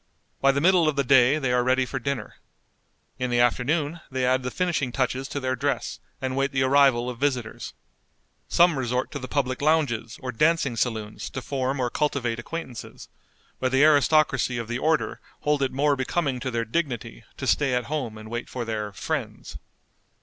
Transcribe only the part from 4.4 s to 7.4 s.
the finishing touches to their dress, and wait the arrival of